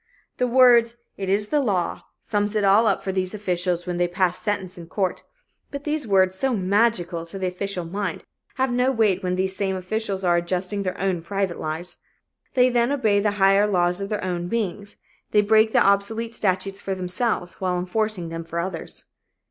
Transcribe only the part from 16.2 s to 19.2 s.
statutes for themselves while enforcing them for others.